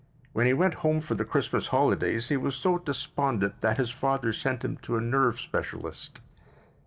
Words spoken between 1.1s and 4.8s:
the Christmas holidays he was so despondent that his father sent him